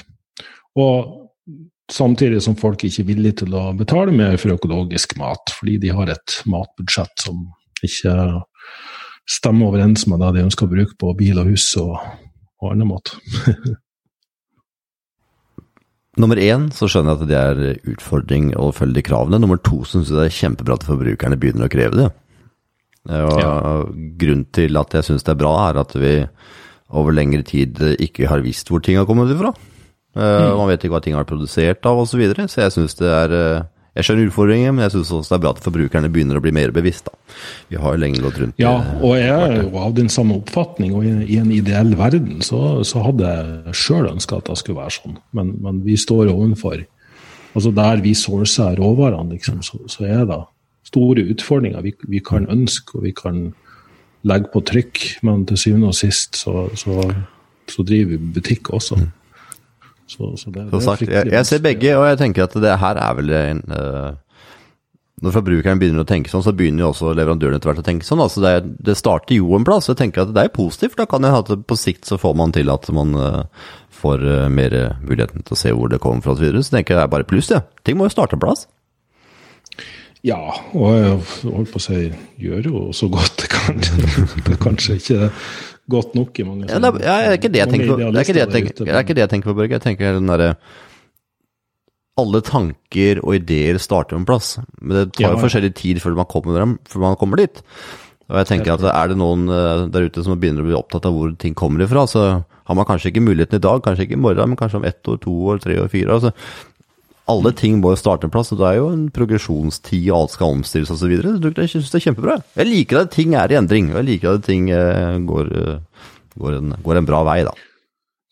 [0.81, 1.21] Og
[1.91, 5.93] samtidig som folk ikke er villige til å betale mer for økologisk mat, fordi de
[5.95, 7.45] har et matbudsjett som
[7.85, 8.15] ikke
[9.29, 11.97] stemmer overens med det de ønsker å bruke på bil og hus og,
[12.61, 13.15] og annen mat.
[16.21, 19.39] Nummer én så skjønner jeg at det er utfordring å følge de kravene.
[19.41, 22.07] Nummer to syns jeg det er kjempebra at forbrukerne begynner å kreve det.
[23.11, 23.55] Og ja.
[24.21, 26.13] Grunnen til at jeg syns det er bra, er at vi
[26.89, 29.53] over lengre tid ikke har visst hvor ting har kommet ifra.
[30.15, 30.57] Uh, mm.
[30.61, 32.13] Man vet ikke hva ting har produsert av osv.
[32.13, 32.47] Så, videre.
[32.47, 35.43] så jeg syns det er uh, Jeg skjønner utfordringen, men jeg syns også det er
[35.43, 37.07] bra at forbrukerne begynner å bli mer bevisst.
[37.07, 37.35] da.
[37.71, 40.95] Vi har jo lenge gått rundt Ja, og jeg er jo av den samme oppfatning.
[40.95, 44.81] Og i, i en ideell verden så, så hadde jeg sjøl ønska at det skulle
[44.83, 45.15] være sånn.
[45.35, 46.83] Men, men vi står ovenfor
[47.55, 50.41] Altså Der vi sourcer råvarene, liksom, så, så, er det
[50.83, 53.53] store utfordringer vi, vi, kan ønske og vi kan
[54.25, 57.05] legge på trykk, men til syvende og sist så, så,
[57.69, 58.97] så driver vi butikk også.
[58.99, 59.07] Mm.
[60.07, 62.99] Så, så det, det sagt, jeg, jeg, ser begge, og jeg tenker at det her
[63.01, 64.11] er vel en uh,
[65.25, 68.05] Når forbrukeren begynner å tenke sånn, så begynner jo også leverandøren etter hvert å tenke
[68.05, 68.21] sånn.
[68.21, 69.89] altså Det, det starter jo en plass.
[69.89, 70.97] Jeg tenker at det er positivt.
[70.99, 74.25] Da kan jeg ha det på sikt så får man til at man uh, får
[74.27, 76.43] uh, mer muligheten til å se hvor det kommer fra osv.
[76.43, 76.65] Så, videre.
[76.67, 77.63] så tenker jeg det er bare pluss, ja.
[77.87, 78.67] Ting må jo starte en plass.
[80.25, 80.41] Ja,
[80.73, 81.17] og jeg
[81.53, 81.99] holdt på å si
[82.41, 83.77] gjør jo så godt det kan.
[84.45, 85.29] det er kanskje ikke
[85.91, 87.97] godt nok i mange ja, det, er, ja, det ikke det jeg tenker på.
[88.01, 89.77] Det er ikke det jeg tenker, det er ikke det jeg tenker på, Børge.
[89.77, 90.49] Jeg tenker den derre
[92.15, 96.15] alle tanker og ideer starter en plass, men det tar jo ja, forskjellig tid før
[96.15, 97.59] man, kommer, før man kommer dit.
[98.31, 101.05] Og jeg tenker at Er det noen eh, der ute som begynner å bli opptatt
[101.05, 104.17] av hvor ting kommer ifra, så har man kanskje ikke muligheten i dag, kanskje ikke
[104.17, 106.15] i morgen, men kanskje om ett år, to år, tre år, fire.
[106.15, 106.31] Altså,
[107.31, 110.35] alle ting må jo starte en plass, og det er jo en progresjonstid, og alt
[110.35, 111.13] skal omstilles osv.
[111.15, 112.37] Jeg syns det er kjempebra.
[112.59, 116.11] Jeg liker at ting er i endring, og jeg liker at ting eh, går, eh,
[116.37, 117.55] går, en, går en, bra vei, da.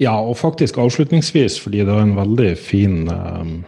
[0.02, 3.60] Ja, og faktisk avslutningsvis, fordi det er en veldig fin um,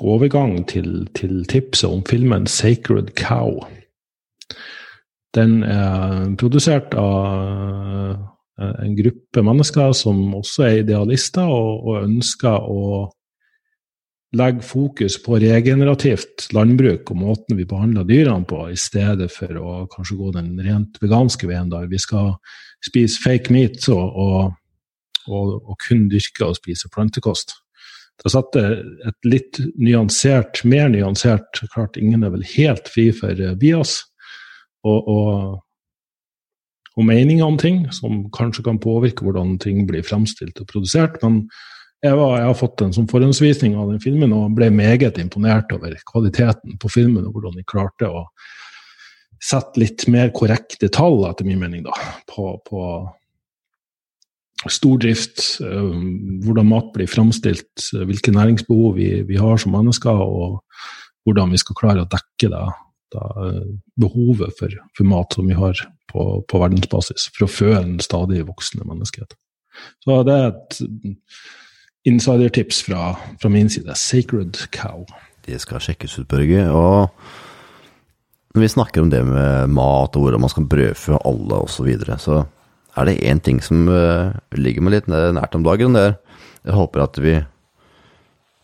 [0.00, 3.64] overgang til, til, tipset om filmen 'Sacred Cow'.
[5.34, 8.20] Den er produsert av
[8.60, 13.08] en gruppe mennesker som også er idealister, og, og ønsker å
[14.32, 19.74] legge fokus på regenerativt landbruk og måten vi behandler dyrene på, i stedet for å
[19.92, 22.34] kanskje gå den rent veganske veien der vi skal
[22.82, 24.54] spise fake meat og, og,
[25.28, 27.58] og, og kun dyrke og spise plantekost.
[28.22, 33.98] Det satt et litt nyansert, mer nyansert Klart, ingen er vel helt fri for bias
[34.86, 35.60] og,
[36.92, 41.20] og meninger om ting, som kanskje kan påvirke hvordan ting blir fremstilt og produsert.
[41.22, 41.46] men
[42.02, 45.70] jeg, var, jeg, har fått en som forhåndsvisning av den filmen og ble meget imponert
[45.74, 48.26] over kvaliteten på filmen og hvordan de klarte å
[49.42, 51.94] sette litt mer korrekte tall, etter min mening, da,
[52.30, 52.82] på, på
[54.70, 60.60] stordrift, hvordan mat blir framstilt, hvilke næringsbehov vi, vi, har som mennesker, og
[61.26, 62.62] hvordan vi skal klare å dekke det,
[63.14, 63.24] det
[64.02, 68.44] behovet for, for, mat som vi har på, på verdensbasis, for å fø en stadig
[68.46, 69.34] voksende menneskehet.
[70.04, 70.78] Så det er et
[72.08, 73.94] insidertips fra, fra, min side.
[73.94, 75.06] Sacred Cow.
[75.46, 76.64] Det skal sjekkes ut, Børge.
[76.70, 77.10] Og
[78.54, 81.86] når vi snakker om det med mat og hvordan man skal brødfø alle osv., så,
[81.86, 82.42] videre, så
[82.98, 85.96] er det én ting som uh, ligger meg litt nært om dagen.
[85.96, 86.18] Det er
[86.62, 87.32] jeg håper at vi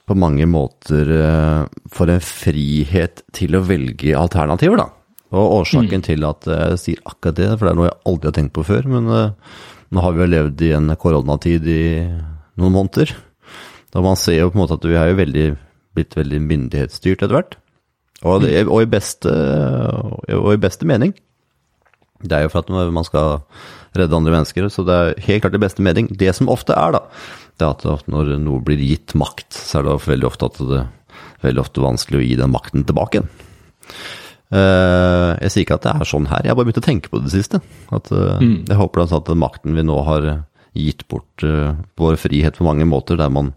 [0.08, 4.90] på mange måter uh, får en frihet til å velge alternativer, da.
[5.28, 6.06] Og årsaken mm.
[6.06, 8.64] til at jeg sier akkurat det, for det er noe jeg aldri har tenkt på
[8.64, 11.82] før, men nå har vi jo levd i en koronatid i
[12.56, 13.12] noen måneder.
[13.94, 15.46] Da man ser jo på en måte at vi har jo veldig,
[15.96, 17.56] blitt veldig myndighetsstyrt etter hvert.
[18.26, 19.32] Og, det, og, i beste,
[20.34, 21.14] og, i beste, mening.
[22.18, 23.44] Det er jo for at man skal
[23.96, 26.10] redde andre mennesker, så det er helt klart i beste mening.
[26.18, 27.04] Det som ofte er, da,
[27.58, 30.84] det er at når noe blir gitt makt, så er det veldig ofte at det
[31.44, 33.30] veldig ofte vanskelig å gi den makten tilbake igjen.
[34.48, 37.10] Uh, jeg sier ikke at det er sånn her, jeg har bare begynt å tenke
[37.12, 37.60] på det siste.
[37.92, 38.64] At, uh, mm.
[38.70, 40.28] Jeg håper at den makten vi nå har
[40.76, 43.54] gitt bort uh, vår frihet på mange måter, der man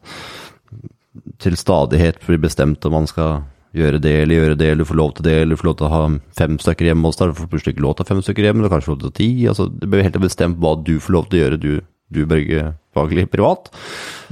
[1.42, 3.42] til stadighet blir bestemt om man skal
[3.76, 5.92] gjøre det eller gjøre det, eller få lov til det, eller få lov til å
[5.92, 6.04] ha
[6.38, 7.32] fem stykker hjemme hos deg.
[7.32, 9.02] Du får plutselig ikke lov til å ha fem stykker hjemme, eller kanskje få lov
[9.02, 9.32] til å ha ti.
[9.52, 11.72] Altså, det blir helt bestemt hva du får lov til å gjøre, du,
[12.12, 13.70] du Børge Faglig, privat.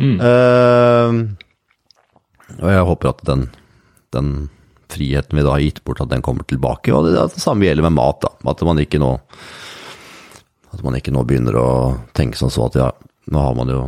[0.03, 0.17] Mm.
[0.19, 1.13] Uh,
[2.59, 3.45] og jeg håper at den,
[4.15, 4.33] den,
[4.91, 6.91] friheten vi da har gitt bort, at den kommer tilbake.
[6.91, 8.33] Og det, det samme gjelder med mat, da.
[8.51, 9.13] At man ikke nå
[10.73, 11.69] at man ikke nå begynner å
[12.17, 12.89] tenke sånn så at ja,
[13.33, 13.87] nå har man jo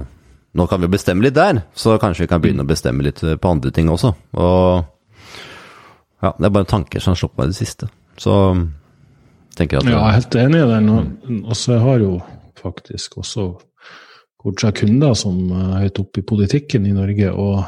[0.52, 3.22] Nå kan vi jo bestemme litt der, så kanskje vi kan begynne å bestemme litt
[3.24, 4.10] på andre ting også.
[4.36, 4.82] Og
[6.20, 7.88] ja, det er bare tanker som har slått meg i det siste.
[8.20, 8.34] Så
[9.56, 11.40] tenker jeg at Ja, jeg er helt enig i den.
[11.46, 12.18] Og så har jo
[12.60, 13.46] faktisk også
[14.44, 17.32] coacha kunder som er høyt oppe i politikken i Norge.
[17.32, 17.64] og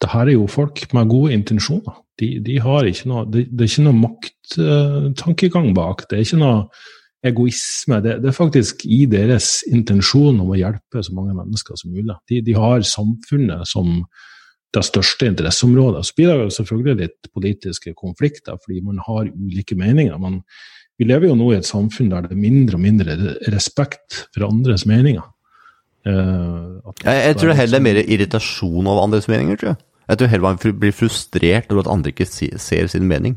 [0.00, 1.98] det her er jo folk med gode intensjoner.
[2.20, 6.06] De, de har ikke noe, det, det er ikke noe makttankegang bak.
[6.08, 6.62] Det er ikke noe
[7.26, 8.00] egoisme.
[8.04, 12.16] Det, det, er faktisk i deres intensjon om å hjelpe så mange mennesker som mulig.
[12.30, 14.00] De, de har samfunnet som
[14.74, 16.04] det største interesseområdet.
[16.06, 20.16] Så blir det jo selvfølgelig litt politiske konflikter, fordi man har ulike meninger.
[20.22, 20.40] Men
[21.00, 23.18] vi lever jo nå i et samfunn der det er mindre og mindre
[23.52, 25.26] respekt for andres meninger.
[26.06, 29.82] Uh, jeg, jeg tror det heller er mer irritasjon over andres meninger, tror jeg.
[30.10, 33.36] Jeg tror heller man blir frustrert over at andre ikke ser sin mening.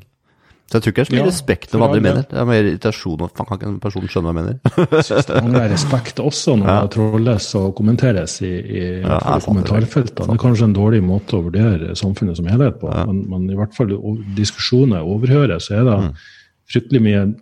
[0.73, 2.23] Så jeg tror ikke det er så mye Ja, respekt om hva andre mener.
[2.25, 3.19] Det er mer irritasjon.
[3.21, 4.55] og Faen, kan ikke en person skjønne hva jeg mener?
[4.97, 6.77] Jeg synes det mangler respekt også når Ja.
[6.81, 10.25] det trolles og kommenteres i, i, Ja, det kommentarfeltene.
[10.25, 13.05] Det er kanskje en dårlig måte å vurdere samfunnet som helhet på, Ja.
[13.05, 13.93] men, men i hvert fall
[14.33, 16.15] diskusjoner jeg overhører, så er det Mm.
[16.73, 17.36] fryktelig mye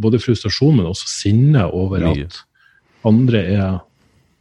[0.00, 2.24] både frustrasjon, men også sinne over Mye.
[2.24, 2.40] at
[3.04, 3.80] andre er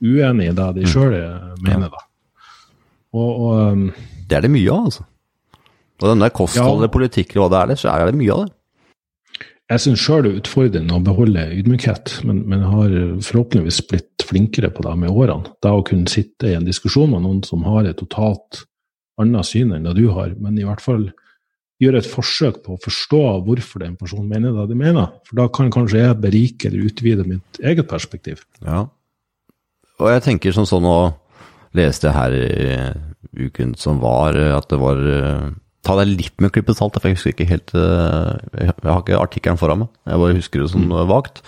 [0.02, 0.92] uenig i det de Mm.
[0.96, 1.18] sjøl
[1.62, 1.90] mener.
[1.92, 2.06] da.
[3.14, 3.92] Og, og um,
[4.30, 5.04] Det er det mye av, altså.
[6.00, 6.94] Og den der kostholdet, Ja.
[6.94, 8.54] politikk og hva det er, så er det mye av det.
[9.70, 12.90] Jeg syns sjøl det er utfordrende å beholde ydmykhet, men, men har
[13.22, 15.52] forhåpentligvis blitt flinkere på det med årene.
[15.62, 18.64] Det å kunne sitte i en diskusjon med noen som har et totalt
[19.22, 21.12] annet syn enn det du har, men i hvert fall
[21.80, 25.14] gjøre et forsøk på å forstå hvorfor den personen mener det de mener.
[25.30, 28.42] For da kan kanskje jeg berike eller utvide mitt eget perspektiv.
[28.66, 28.88] Ja.
[30.00, 31.14] Og jeg tenker som sånn, nå
[31.78, 35.50] leste jeg her i uken som var, at det var eh,
[35.86, 39.20] Ta deg litt med klippet salt, for jeg husker ikke helt eh, Jeg har ikke
[39.20, 41.44] artikkelen foran meg, jeg bare husker det sånn vagt.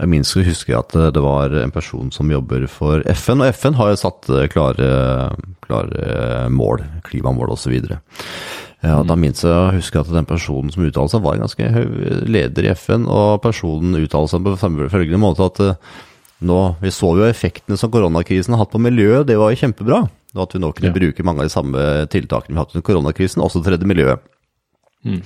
[0.00, 3.54] Jeg minst husker jeg at eh, det var en person som jobber for FN, og
[3.54, 4.90] FN har jo satt eh, klare,
[5.66, 7.76] klare mål, klimamål osv.
[8.80, 12.24] Ja, da minst jeg husker at den personen som uttalte seg, var en ganske høy
[12.26, 14.56] leder i FN, og personen uttalte seg på
[14.88, 15.60] følgende måte at
[16.40, 20.06] nå, vi så jo effektene som koronakrisen har hatt på miljøet, det var jo kjempebra.
[20.36, 20.96] Og at vi nå kunne Ja.
[20.96, 23.90] bruke mange av de samme tiltakene vi har hatt under koronakrisen, også til å redde
[23.90, 24.20] miljøet.
[25.04, 25.22] Mm.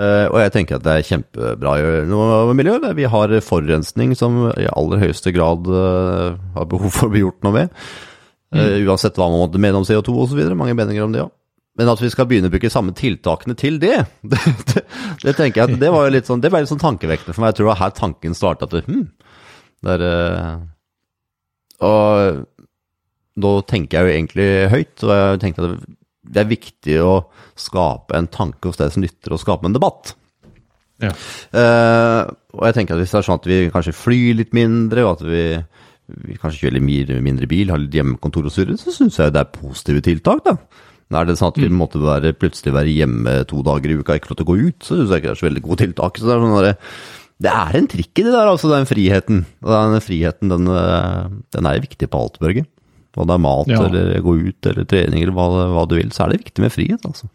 [0.00, 2.96] Uh, og jeg tenker at det er kjempebra å gjøre noe med miljøet.
[2.96, 7.42] Vi har forurensning som i aller høyeste grad uh, har behov for å bli gjort
[7.44, 7.74] noe med.
[8.50, 10.40] Eh, uansett hva man måtte mene om CO2 osv.
[10.58, 11.30] Mange meninger om det òg.
[11.78, 14.40] Men at vi skal begynne å bruke samme tiltakene til det, det,
[14.72, 14.82] det,
[15.22, 17.44] det tenker jeg at det var jo litt sånn, det ble litt sånn tankevekkende for
[17.44, 17.52] meg.
[17.52, 18.66] Jeg tror det var her tanken starta.
[18.66, 19.06] At hm,
[19.94, 20.50] er eh,
[21.86, 22.42] Og
[23.38, 25.84] nå tenker jeg jo egentlig høyt, og jeg tenkte at
[26.30, 27.12] det, er viktig å
[27.58, 30.14] skape en tanke hos deg som lytter, og skape en debatt.
[31.00, 31.14] Ja.
[31.54, 35.06] Uh, og jeg tenker at hvis det er sånn at vi kanskje flyr litt mindre,
[35.06, 35.44] og at vi,
[36.26, 39.44] vi kanskje kjører litt mindre, bil, har litt hjemmekontor og så så syns jeg det
[39.44, 40.58] er positive tiltak, da.
[41.10, 44.20] Er det sånn at vi måtte være, plutselig være hjemme to dager i uka og
[44.20, 45.80] ikke lov til å gå ut, så syns jeg ikke det er så veldig gode
[45.80, 46.20] tiltak.
[46.20, 46.76] Så det er sånn der,
[47.40, 49.40] det er en trikk i det der, altså, den friheten.
[49.64, 52.66] Og den friheten, den, eh, den er viktig på alt, Børge.
[53.16, 53.82] Om det er mat Ja.
[53.86, 56.74] eller gå ut eller trening eller hva, hva du vil, så er det viktig med
[56.74, 57.30] frihet, altså.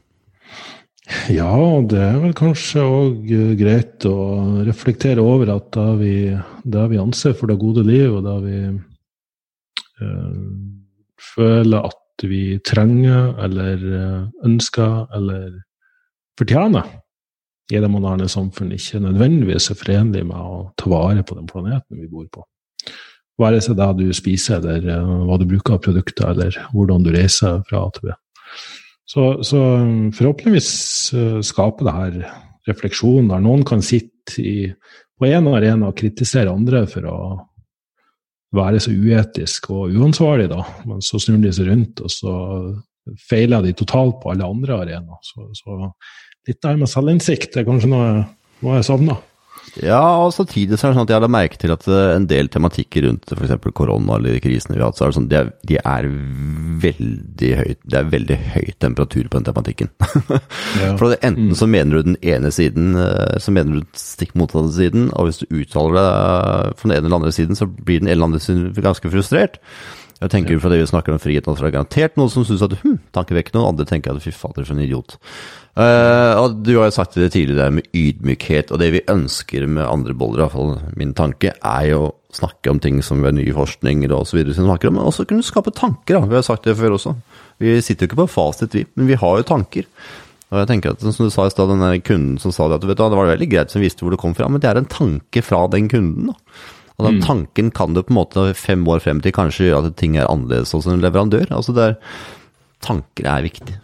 [1.29, 3.27] Ja, og det er vel kanskje òg
[3.59, 4.15] greit å
[4.65, 6.15] reflektere over at det vi,
[6.63, 8.57] det vi anser for det gode liv, og det vi
[10.01, 10.39] øh,
[11.35, 15.59] føler at vi trenger eller eh, ønsker eller
[16.39, 16.87] fortjener
[17.73, 22.01] i det moderne samfunn, ikke nødvendigvis er forenlig med å ta vare på den planeten
[22.01, 22.45] vi bor på.
[23.41, 27.11] Være seg det du spiser, eller eh, hva du bruker av produkter, eller hvordan du
[27.15, 28.15] reiser fra A til B.
[29.05, 30.69] Så, så um, forhåpentligvis
[31.13, 32.15] uh, skaper det her
[32.65, 34.71] refleksjon der noen kan sitte i,
[35.19, 37.19] på en arena og kritisere andre for å
[38.55, 40.63] være så uetisk og uansvarlig, da.
[40.87, 42.33] Men så snur de seg rundt, og så
[43.29, 45.21] feiler de totalt på alle andre arenaer.
[45.27, 45.91] Så, så
[46.47, 48.11] litt der med selvinnsikt er kanskje noe,
[48.63, 49.21] noe jeg savner.
[49.83, 52.27] Ja, og samtidig så er det sånn at jeg har merket til at eh, en
[52.29, 53.55] del tematikker rundt f.eks.
[53.75, 56.07] korona eller krisene vi har hatt, så er det sånn de er, de er
[56.85, 59.91] veldig høyt Det er veldig høy temperatur på den tematikken.
[60.75, 60.91] Ja.
[60.99, 64.73] For det, enten så mener du den ene siden, eh, så mener du stikk motsatte
[64.75, 68.09] siden, og hvis du uttaler deg fra den ene eller andre siden, så blir den
[68.09, 69.59] ene eller andre siden ganske frustrert.
[70.21, 72.31] Jeg tenker jo fordi det vi snakker om frihet, nå, så er det garantert noen
[72.31, 75.17] som syns at hm, tankevekkende, og andre tenker at fy fader, for en idiot.
[75.75, 79.83] Uh, og du har jo sagt det tidligere med ydmykhet, og det vi ønsker med
[79.83, 83.35] andre boller, i hvert fall min tanke, er jo å snakke om ting som ved
[83.35, 86.17] ny forskning og vi snakker om, men også kunne skape tanker.
[86.17, 86.29] Da.
[86.31, 87.15] Vi har sagt det før også.
[87.59, 89.87] Vi sitter jo ikke på fasit, vi, men vi har jo tanker.
[90.53, 92.87] Og jeg tenker at, som du sa i stad, den kunden som sa det, at
[92.87, 94.79] vet du, det var veldig greit som visste hvor det kom fra, men det er
[94.79, 96.31] en tanke fra den kunden.
[96.31, 96.59] da.
[96.95, 99.97] Og den tanken kan du på en måte fem år frem til kanskje gjøre at
[99.99, 101.49] ting er annerledes hos en leverandør.
[101.51, 101.97] Altså det er,
[102.85, 103.75] tanker er viktig.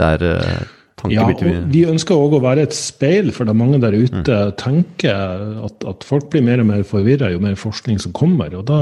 [0.00, 0.62] Det er eh,
[1.00, 3.96] tanker Ja, og de ønsker òg å være et speil for det er mange der
[3.96, 8.56] ute tenker at, at folk blir mer og mer forvirra jo mer forskning som kommer.
[8.56, 8.80] og da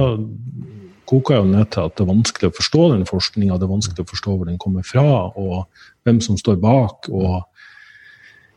[1.13, 4.05] koker jo ned til at det er vanskelig å forstå den forskninga, det er vanskelig
[4.05, 5.05] å forstå hvor den kommer fra,
[5.37, 5.67] og
[6.07, 7.11] hvem som står bak.
[7.11, 7.43] og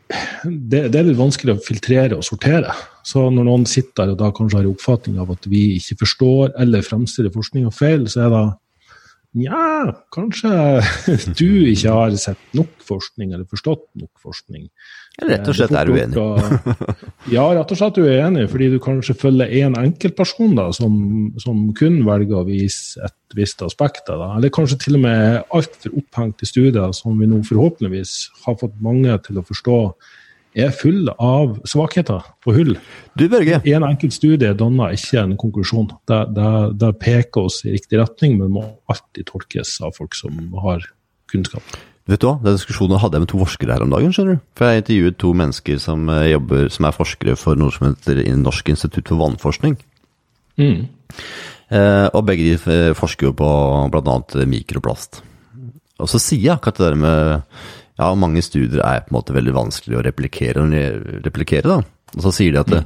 [0.09, 2.73] det, det er litt vanskelig å filtrere og sortere.
[3.05, 6.53] Så når noen sitter og da kanskje har en oppfatning av at vi ikke forstår
[6.61, 8.45] eller fremstiller forskninga feil, så er det
[9.35, 10.49] Nja, kanskje
[11.39, 14.69] du ikke har sett nok forskning eller forstått nok forskning.
[15.21, 16.23] Eller rett og slett er uenig.
[17.31, 20.97] Ja, rett og slett uenig, fordi du kanskje følger én enkeltperson da, som,
[21.41, 24.33] som kun velger å vise et visst aspekt Da.
[24.35, 28.13] Eller kanskje til og med altfor opphengt i studier som vi nå forhåpentligvis
[28.45, 29.79] har fått mange til å forstå
[30.55, 32.75] er full av svakheter og hull.
[33.19, 35.89] Du Børge, En enkelt studie danner ikke en konklusjon.
[36.07, 40.37] Det, det, det peker oss i riktig retning, men må alltid tolkes av folk som
[40.63, 40.85] har
[41.31, 41.75] kunnskap.
[42.09, 42.35] Vet du hva?
[42.43, 44.13] Den diskusjonen hadde jeg med to forskere her om dagen.
[44.13, 44.43] skjønner du?
[44.57, 48.23] For Jeg intervjuet to mennesker som, eh, jobber, som er forskere for noe som heter
[48.37, 49.77] Norsk institutt for vannforskning.
[50.57, 50.87] Mm.
[51.71, 53.49] Eh, og begge de eh, forsker jo på
[53.91, 54.45] bl.a.
[54.45, 55.21] mikroplast.
[55.99, 57.43] Og så sier jeg akkurat det der med
[57.97, 60.65] Ja, mange studier er på en måte veldig vanskelig å replikere,
[61.23, 61.77] replikere da.
[62.17, 62.81] Og så sier de at det,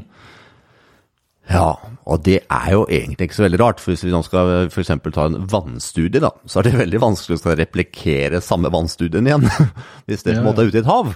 [1.50, 1.70] Ja,
[2.10, 3.82] og det er jo egentlig ikke så veldig rart.
[3.82, 4.92] For hvis vi nå skal f.eks.
[5.14, 9.48] ta en vannstudie, da, så er det veldig vanskelig å replikere samme vannstudien igjen.
[10.10, 11.16] hvis det på en måte er ute i et hav.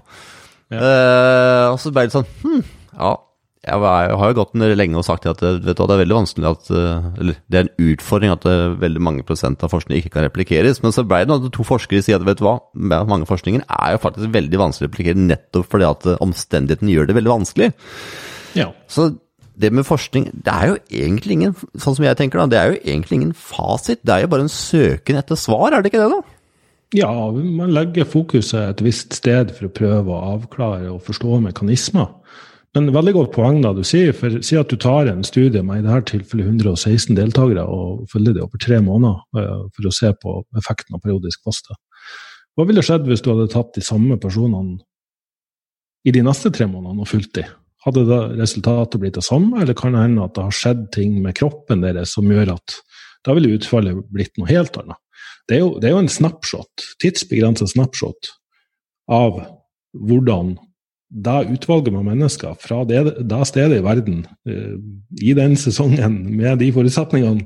[0.74, 2.62] Eh, og så ble det sånn hm,
[2.98, 3.12] ja,
[3.64, 3.80] jeg,
[4.20, 7.06] har jo gått lenge og sagt at vet du, det er veldig vanskelig at eh,
[7.22, 10.82] Eller det er en utfordring at eh, veldig mange prosent av forskning ikke kan replikeres.
[10.84, 12.58] Men så ble det at to forskere sier at vet du hva,
[13.08, 17.08] mange forskninger er jo faktisk veldig vanskelig å replikere nettopp fordi at eh, omstendighetene gjør
[17.08, 17.72] det veldig vanskelig.
[18.60, 18.68] Ja.
[18.92, 19.14] Så
[19.60, 22.72] det med forskning, det er jo egentlig ingen sånn som jeg tenker da, det er
[22.72, 24.02] jo egentlig ingen fasit.
[24.02, 26.24] Det er jo bare en søken etter svar, er det ikke det da?
[26.94, 32.12] ja, man legger fokuset et visst sted for å prøve å avklare og forstå mekanismer.
[32.74, 35.84] Men veldig godt poeng da du sier, for si at du tar en studie med
[35.84, 40.10] i dette tilfellet 116 deltakere og følger det over tre måneder eh, for å se
[40.18, 41.78] på effekten av periodisk faste.
[42.58, 44.80] Hva ville skjedd hvis du hadde tatt de samme personene
[46.06, 47.46] i de neste tre månedene og fulgt de?
[47.84, 51.18] Hadde da resultatet blitt det samme, eller kan det hende at det har skjedd ting
[51.24, 52.78] med kroppen deres som gjør at
[53.24, 55.00] da ville utfallet blitt noe helt annet?
[55.48, 58.32] Det er jo, det er jo en snapshot, tidsbegrenset snapshot
[59.12, 59.42] av
[59.92, 60.56] hvordan
[61.14, 64.78] det utvalget med mennesker fra det, det stedet i verden, eh,
[65.22, 67.46] i den sesongen, med de forutsetningene,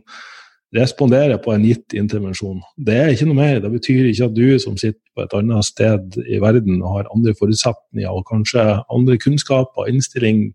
[0.75, 2.59] responderer på en gitt intervensjon.
[2.75, 3.59] Det er ikke noe mer.
[3.63, 7.11] Det betyr ikke at du som sitter på et annet sted i verden og har
[7.15, 10.49] andre forutsetninger og kanskje andre kunnskaper, innstilling,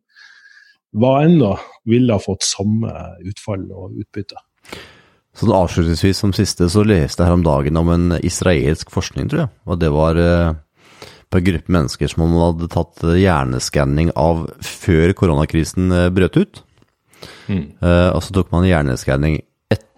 [0.93, 1.55] hva enn da,
[1.89, 2.91] ville ha fått samme
[3.25, 4.37] utfall og utbytte.
[5.41, 9.47] Sånn avslutningsvis som siste, så leste jeg her om dagen om en israelsk forskning, tror
[9.47, 9.53] jeg.
[9.65, 10.51] Og det var eh,
[11.33, 16.61] på en gruppe mennesker som man hadde tatt hjerneskanning av før koronakrisen eh, brøt ut.
[17.49, 17.65] Mm.
[17.81, 19.41] Eh, og så tok man hjerneskanning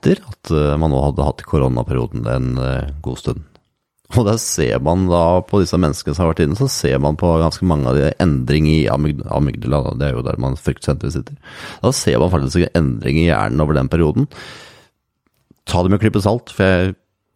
[0.04, 3.44] etter at eh, man nå hadde hatt koronaperioden en eh, god stund.
[4.14, 7.16] Og der ser man da på disse menneskene som har vært inne, så ser man
[7.18, 11.16] på ganske mange av de endring i amyg- amygdala, det er jo der man fryktsenteret
[11.16, 11.38] sitter.
[11.82, 14.28] Da ser man faktisk en endring i hjernen over den perioden.
[15.64, 16.94] Ta det med en klype salt, for jeg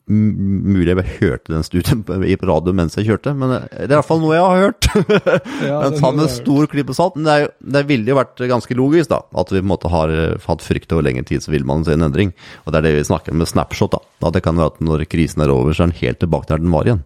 [0.08, 3.96] Mulig jeg bare hørte den studien på radio mens jeg kjørte, men det er i
[3.98, 4.88] hvert fall noe jeg har hørt.
[5.84, 7.18] men ta med stor klype salt.
[7.18, 9.20] Men det, er det ville jo vært ganske logisk, da.
[9.36, 11.84] At vi på en måte har eh, hatt frykt over lengre tid, så vil man
[11.84, 12.32] se en endring.
[12.64, 14.00] Og det er det vi snakker med snapshot, da.
[14.24, 16.64] At det kan være at når krisen er over, så er den helt tilbake der
[16.64, 17.04] den var igjen.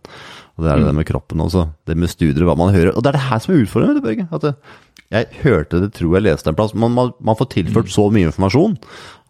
[0.60, 1.66] Og det er det med kroppen også.
[1.88, 2.92] Det med studier, og hva man hører.
[2.94, 4.28] Og det er det her som er utfordringen, Børge.
[4.30, 4.54] At det,
[5.12, 6.74] jeg hørte det, tror jeg leste en plass.
[6.78, 8.78] Man, man, man får tilført så mye informasjon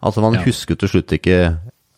[0.02, 0.42] at man Ja.
[0.44, 1.38] husker til slutt ikke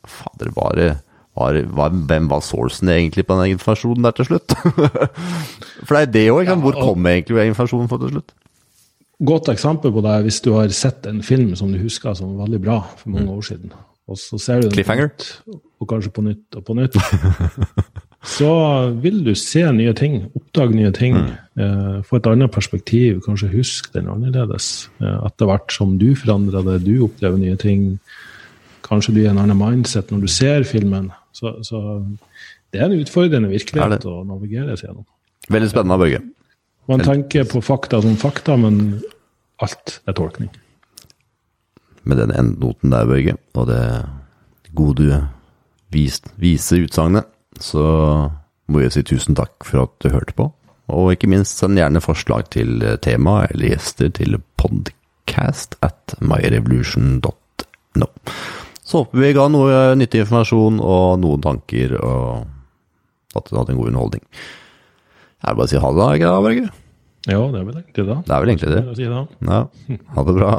[0.04, 0.86] Fader, bare
[1.34, 4.54] var, var, hvem var sourcen egentlig på den informasjonen der til slutt?
[5.86, 8.34] For det er det òg, Ja, hvor kom egentlig informasjonen fra til slutt?
[9.24, 12.46] Godt eksempel på det hvis du har sett en film som du husker som var
[12.46, 13.74] veldig bra for mange år siden,
[14.10, 15.10] og så ser du den på Cliffhanger.
[15.10, 16.98] nytt, og kanskje på nytt og på nytt,
[18.36, 18.50] så
[19.00, 21.16] vil du se nye ting, oppdage nye ting,
[21.56, 24.88] eh, få et annet perspektiv, kanskje huske den annerledes.
[25.00, 27.94] Eh, etter hvert som du forandrer det, du opplever nye ting,
[28.84, 31.12] kanskje du gir en annen mindset når du ser filmen.
[31.34, 31.80] Så, så
[32.70, 35.06] det er en utfordrende virkelighet å navigere seg gjennom.
[35.50, 36.20] Veldig spennende, Børge.
[36.90, 39.00] Man tenker på fakta som fakta, men
[39.64, 40.50] alt er tolkning.
[42.04, 43.82] Med den endnoten der, Børge, og det
[44.76, 45.22] gode,
[45.94, 47.28] vis, vise utsagnet,
[47.62, 47.84] så
[48.66, 50.50] må jeg si tusen takk for at du hørte på.
[50.92, 58.10] Og ikke minst send gjerne forslag til tema eller gjester til podcast at myrevolution.no.
[58.84, 63.80] Så håper vi ga noe nyttig informasjon og noen tanker, og at du hadde en
[63.80, 64.24] god underholdning.
[65.44, 66.66] Jeg vil bare si ha det da, ikke da, Børge?
[67.24, 68.16] Ja, det er vel egentlig det.
[68.28, 68.82] Det er vel egentlig det.
[69.48, 69.60] Ja,
[70.16, 70.52] ha det bra.